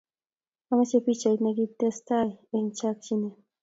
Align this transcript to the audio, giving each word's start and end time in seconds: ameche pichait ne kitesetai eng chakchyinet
ameche 0.71 0.97
pichait 1.05 1.39
ne 1.41 1.51
kitesetai 1.57 2.29
eng 2.55 2.69
chakchyinet 2.77 3.35